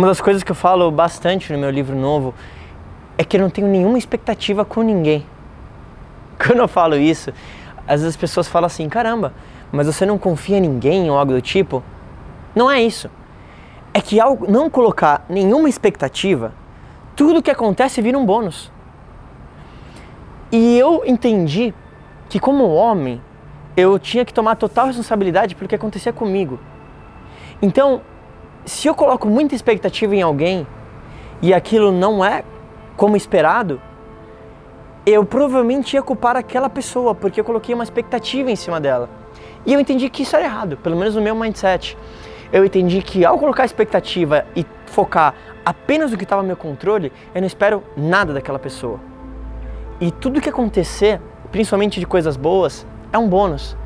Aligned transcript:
Uma 0.00 0.06
das 0.06 0.18
coisas 0.18 0.42
que 0.42 0.50
eu 0.50 0.56
falo 0.56 0.90
bastante 0.90 1.52
no 1.52 1.58
meu 1.58 1.68
livro 1.68 1.94
novo 1.94 2.32
é 3.18 3.22
que 3.22 3.36
eu 3.36 3.40
não 3.42 3.50
tenho 3.50 3.68
nenhuma 3.68 3.98
expectativa 3.98 4.64
com 4.64 4.80
ninguém. 4.80 5.26
Quando 6.42 6.60
eu 6.60 6.68
falo 6.68 6.96
isso, 6.96 7.30
às 7.86 8.00
vezes 8.00 8.06
as 8.06 8.16
pessoas 8.16 8.48
falam 8.48 8.66
assim: 8.66 8.88
caramba, 8.88 9.34
mas 9.70 9.86
você 9.86 10.06
não 10.06 10.16
confia 10.16 10.56
em 10.56 10.62
ninguém 10.62 11.10
ou 11.10 11.18
algo 11.18 11.34
do 11.34 11.42
tipo? 11.42 11.82
Não 12.54 12.70
é 12.70 12.80
isso. 12.80 13.10
É 13.92 14.00
que 14.00 14.18
ao 14.18 14.38
não 14.48 14.70
colocar 14.70 15.26
nenhuma 15.28 15.68
expectativa, 15.68 16.54
tudo 17.14 17.42
que 17.42 17.50
acontece 17.50 18.00
vira 18.00 18.16
um 18.16 18.24
bônus. 18.24 18.72
E 20.50 20.78
eu 20.78 21.02
entendi 21.04 21.74
que, 22.30 22.40
como 22.40 22.72
homem, 22.72 23.20
eu 23.76 23.98
tinha 23.98 24.24
que 24.24 24.32
tomar 24.32 24.56
total 24.56 24.86
responsabilidade 24.86 25.54
pelo 25.54 25.68
que 25.68 25.74
acontecia 25.74 26.10
comigo. 26.10 26.58
Então, 27.60 28.00
se 28.70 28.86
eu 28.86 28.94
coloco 28.94 29.26
muita 29.26 29.52
expectativa 29.52 30.14
em 30.14 30.22
alguém 30.22 30.64
e 31.42 31.52
aquilo 31.52 31.90
não 31.90 32.24
é 32.24 32.44
como 32.96 33.16
esperado, 33.16 33.82
eu 35.04 35.24
provavelmente 35.24 35.94
ia 35.94 36.02
culpar 36.02 36.36
aquela 36.36 36.70
pessoa 36.70 37.12
porque 37.12 37.40
eu 37.40 37.44
coloquei 37.44 37.74
uma 37.74 37.82
expectativa 37.82 38.48
em 38.48 38.54
cima 38.54 38.80
dela. 38.80 39.10
E 39.66 39.72
eu 39.74 39.80
entendi 39.80 40.08
que 40.08 40.22
isso 40.22 40.36
era 40.36 40.44
errado, 40.44 40.76
pelo 40.76 40.96
menos 40.96 41.16
no 41.16 41.20
meu 41.20 41.34
mindset. 41.34 41.98
Eu 42.52 42.64
entendi 42.64 43.02
que 43.02 43.24
ao 43.24 43.36
colocar 43.40 43.64
expectativa 43.64 44.46
e 44.54 44.64
focar 44.86 45.34
apenas 45.64 46.12
no 46.12 46.16
que 46.16 46.22
estava 46.22 46.40
no 46.40 46.46
meu 46.46 46.56
controle, 46.56 47.12
eu 47.34 47.40
não 47.40 47.48
espero 47.48 47.82
nada 47.96 48.32
daquela 48.32 48.58
pessoa. 48.58 49.00
E 50.00 50.12
tudo 50.12 50.40
que 50.40 50.48
acontecer, 50.48 51.20
principalmente 51.50 51.98
de 51.98 52.06
coisas 52.06 52.36
boas, 52.36 52.86
é 53.12 53.18
um 53.18 53.28
bônus. 53.28 53.76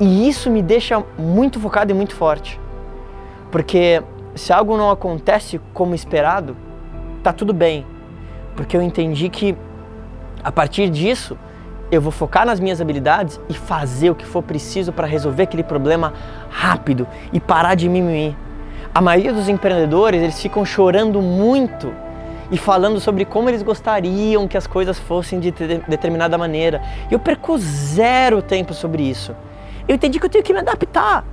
E 0.00 0.28
isso 0.28 0.50
me 0.50 0.62
deixa 0.62 1.00
muito 1.16 1.60
focado 1.60 1.92
e 1.92 1.94
muito 1.94 2.14
forte. 2.16 2.60
Porque 3.52 4.02
se 4.36 4.52
algo 4.52 4.76
não 4.76 4.90
acontece 4.90 5.60
como 5.72 5.94
esperado, 5.94 6.56
tá 7.22 7.32
tudo 7.32 7.52
bem. 7.52 7.84
Porque 8.54 8.76
eu 8.76 8.82
entendi 8.82 9.28
que 9.28 9.56
a 10.42 10.52
partir 10.52 10.88
disso, 10.88 11.36
eu 11.90 12.00
vou 12.00 12.12
focar 12.12 12.46
nas 12.46 12.60
minhas 12.60 12.80
habilidades 12.80 13.40
e 13.48 13.54
fazer 13.54 14.10
o 14.10 14.14
que 14.14 14.24
for 14.24 14.42
preciso 14.42 14.92
para 14.92 15.06
resolver 15.06 15.44
aquele 15.44 15.64
problema 15.64 16.12
rápido 16.50 17.06
e 17.32 17.40
parar 17.40 17.74
de 17.74 17.88
mimimi. 17.88 18.36
A 18.94 19.00
maioria 19.00 19.32
dos 19.32 19.48
empreendedores, 19.48 20.22
eles 20.22 20.40
ficam 20.40 20.64
chorando 20.64 21.20
muito 21.20 21.92
e 22.50 22.56
falando 22.56 23.00
sobre 23.00 23.24
como 23.24 23.48
eles 23.48 23.62
gostariam 23.62 24.46
que 24.46 24.56
as 24.56 24.66
coisas 24.66 24.98
fossem 24.98 25.40
de 25.40 25.50
determinada 25.50 26.38
maneira. 26.38 26.80
Eu 27.10 27.18
perco 27.18 27.58
zero 27.58 28.40
tempo 28.40 28.72
sobre 28.72 29.02
isso. 29.02 29.34
Eu 29.88 29.96
entendi 29.96 30.18
que 30.18 30.26
eu 30.26 30.30
tenho 30.30 30.44
que 30.44 30.52
me 30.52 30.60
adaptar. 30.60 31.24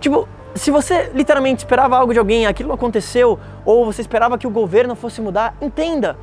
Tipo, 0.00 0.28
se 0.54 0.70
você 0.70 1.10
literalmente 1.12 1.58
esperava 1.58 1.96
algo 1.96 2.12
de 2.12 2.18
alguém, 2.18 2.46
aquilo 2.46 2.72
aconteceu, 2.72 3.38
ou 3.64 3.84
você 3.84 4.00
esperava 4.00 4.38
que 4.38 4.46
o 4.46 4.50
governo 4.50 4.94
fosse 4.94 5.20
mudar, 5.20 5.56
entenda. 5.60 6.16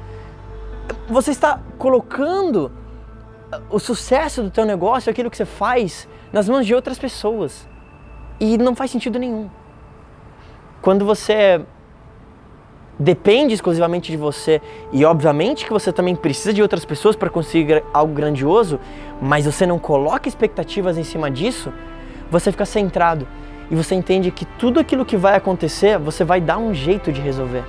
Você 1.08 1.32
está 1.32 1.60
colocando 1.78 2.72
o 3.70 3.78
sucesso 3.78 4.42
do 4.42 4.50
teu 4.50 4.66
negócio, 4.66 5.10
aquilo 5.10 5.30
que 5.30 5.36
você 5.36 5.46
faz, 5.46 6.08
nas 6.32 6.48
mãos 6.48 6.66
de 6.66 6.74
outras 6.74 6.98
pessoas. 6.98 7.68
E 8.40 8.58
não 8.58 8.74
faz 8.74 8.92
sentido 8.92 9.20
nenhum. 9.20 9.50
Quando 10.82 11.06
você 11.06 11.62
depende 12.98 13.54
exclusivamente 13.54 14.12
de 14.12 14.18
você 14.18 14.62
e 14.92 15.04
obviamente 15.04 15.66
que 15.66 15.74
você 15.74 15.92
também 15.92 16.16
precisa 16.16 16.54
de 16.54 16.62
outras 16.62 16.86
pessoas 16.86 17.16
para 17.16 17.30
conseguir 17.30 17.84
algo 17.94 18.14
grandioso, 18.14 18.80
mas 19.22 19.46
você 19.46 19.66
não 19.66 19.80
coloca 19.80 20.30
expectativas 20.30 20.98
em 20.98 21.04
cima 21.04 21.30
disso, 21.30 21.74
você 22.30 22.52
fica 22.52 22.66
centrado 22.66 23.28
e 23.72 23.76
você 23.76 23.96
entende 23.96 24.30
que 24.30 24.44
tudo 24.44 24.82
aquilo 24.82 25.06
que 25.06 25.16
vai 25.16 25.38
acontecer, 25.38 25.98
você 25.98 26.26
vai 26.26 26.42
dar 26.42 26.58
um 26.58 26.74
jeito 26.74 27.10
de 27.10 27.22
resolver. 27.22 27.64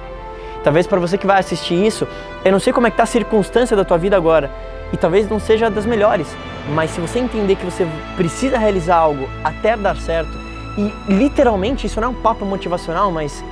Talvez 0.65 0.85
para 0.85 0.99
você 0.99 1.17
que 1.17 1.27
vai 1.27 1.39
assistir 1.39 1.75
isso, 1.75 2.07
eu 2.45 2.51
não 2.51 2.59
sei 2.59 2.73
como 2.73 2.89
é 2.89 2.91
que 2.91 2.97
tá 2.97 3.05
a 3.05 3.07
circunstância 3.07 3.77
da 3.77 3.85
tua 3.85 3.97
vida 3.97 4.17
agora, 4.17 4.51
e 4.93 4.97
talvez 4.97 5.31
não 5.31 5.39
seja 5.39 5.71
das 5.71 5.87
melhores, 5.87 6.37
mas 6.75 6.91
se 6.91 7.01
você 7.01 7.21
entender 7.21 7.55
que 7.55 7.65
você 7.65 7.87
precisa 8.17 8.59
realizar 8.59 8.97
algo 8.97 9.29
até 9.45 9.77
dar 9.77 9.97
certo, 9.97 10.33
e 10.77 10.93
literalmente 11.13 11.87
isso 11.87 12.01
não 12.01 12.09
é 12.09 12.11
um 12.11 12.21
papo 12.21 12.45
motivacional, 12.45 13.13
mas 13.13 13.45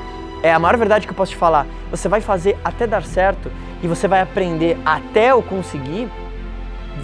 é 0.42 0.52
a 0.52 0.58
maior 0.58 0.76
verdade 0.76 1.06
que 1.06 1.12
eu 1.12 1.16
posso 1.16 1.32
te 1.32 1.38
falar. 1.38 1.66
Você 1.90 2.08
vai 2.08 2.20
fazer 2.20 2.58
até 2.64 2.86
dar 2.86 3.04
certo 3.04 3.50
e 3.82 3.86
você 3.86 4.08
vai 4.08 4.22
aprender 4.22 4.76
até 4.84 5.32
o 5.34 5.42
conseguir, 5.42 6.08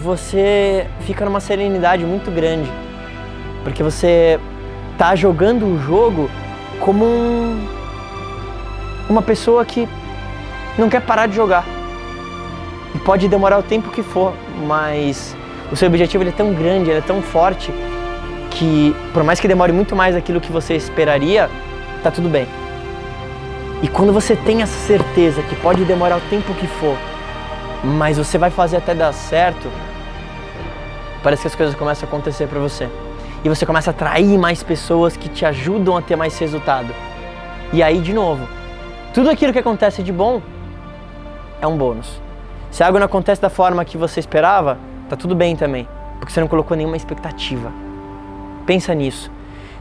você 0.02 0.86
fica 1.00 1.24
numa 1.24 1.40
serenidade 1.40 2.04
muito 2.04 2.30
grande. 2.30 2.70
Porque 3.62 3.82
você 3.82 4.40
tá 4.96 5.14
jogando 5.14 5.66
o 5.66 5.78
jogo 5.80 6.30
como 6.80 7.04
um, 7.04 7.66
uma 9.08 9.22
pessoa 9.22 9.64
que 9.64 9.88
não 10.78 10.88
quer 10.88 11.00
parar 11.00 11.26
de 11.26 11.36
jogar. 11.36 11.64
E 12.94 12.98
pode 12.98 13.28
demorar 13.28 13.58
o 13.58 13.62
tempo 13.62 13.90
que 13.90 14.02
for, 14.02 14.32
mas 14.66 15.36
o 15.70 15.76
seu 15.76 15.88
objetivo 15.88 16.22
ele 16.22 16.30
é 16.30 16.32
tão 16.32 16.52
grande, 16.54 16.90
ele 16.90 16.98
é 16.98 17.02
tão 17.02 17.20
forte 17.20 17.72
que 18.50 18.94
por 19.12 19.22
mais 19.22 19.38
que 19.38 19.46
demore 19.46 19.72
muito 19.72 19.94
mais 19.94 20.16
aquilo 20.16 20.40
que 20.40 20.50
você 20.50 20.74
esperaria, 20.74 21.50
tá 22.02 22.10
tudo 22.10 22.28
bem. 22.28 22.46
E 23.82 23.88
quando 23.88 24.12
você 24.12 24.34
tem 24.34 24.62
essa 24.62 24.78
certeza 24.86 25.42
que 25.42 25.54
pode 25.56 25.84
demorar 25.84 26.16
o 26.16 26.20
tempo 26.30 26.54
que 26.54 26.66
for, 26.66 26.96
mas 27.84 28.16
você 28.16 28.38
vai 28.38 28.50
fazer 28.50 28.78
até 28.78 28.94
dar 28.94 29.12
certo, 29.12 29.70
parece 31.22 31.42
que 31.42 31.48
as 31.48 31.54
coisas 31.54 31.74
começam 31.74 32.06
a 32.06 32.08
acontecer 32.08 32.46
para 32.46 32.58
você. 32.58 32.88
E 33.44 33.48
você 33.48 33.64
começa 33.64 33.90
a 33.90 33.92
atrair 33.92 34.38
mais 34.38 34.62
pessoas 34.62 35.16
que 35.16 35.28
te 35.28 35.44
ajudam 35.44 35.96
a 35.96 36.02
ter 36.02 36.16
mais 36.16 36.38
resultado. 36.38 36.92
E 37.72 37.82
aí, 37.82 38.00
de 38.00 38.12
novo, 38.12 38.48
tudo 39.12 39.30
aquilo 39.30 39.52
que 39.52 39.58
acontece 39.58 40.02
de 40.02 40.12
bom 40.12 40.42
é 41.60 41.66
um 41.66 41.76
bônus. 41.76 42.20
Se 42.70 42.82
algo 42.82 42.98
não 42.98 43.06
acontece 43.06 43.40
da 43.40 43.48
forma 43.48 43.84
que 43.84 43.96
você 43.96 44.20
esperava, 44.20 44.78
tá 45.08 45.16
tudo 45.16 45.34
bem 45.34 45.56
também, 45.56 45.88
porque 46.18 46.32
você 46.32 46.40
não 46.40 46.48
colocou 46.48 46.76
nenhuma 46.76 46.96
expectativa. 46.96 47.72
Pensa 48.66 48.94
nisso. 48.94 49.30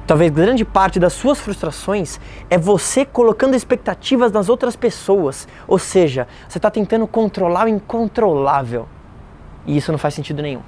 Talvez 0.07 0.31
grande 0.31 0.63
parte 0.63 0.99
das 0.99 1.13
suas 1.13 1.39
frustrações 1.39 2.19
é 2.47 2.57
você 2.57 3.03
colocando 3.03 3.55
expectativas 3.55 4.31
nas 4.31 4.49
outras 4.49 4.75
pessoas. 4.75 5.47
Ou 5.67 5.79
seja, 5.79 6.27
você 6.47 6.59
está 6.59 6.69
tentando 6.69 7.07
controlar 7.07 7.65
o 7.65 7.69
incontrolável. 7.69 8.87
E 9.65 9.75
isso 9.75 9.91
não 9.91 9.97
faz 9.97 10.13
sentido 10.13 10.43
nenhum. 10.43 10.61